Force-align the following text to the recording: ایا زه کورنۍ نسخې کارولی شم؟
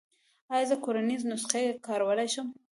ایا 0.53 0.65
زه 0.69 0.75
کورنۍ 0.83 1.15
نسخې 1.31 1.63
کارولی 1.85 2.27
شم؟ 2.33 2.47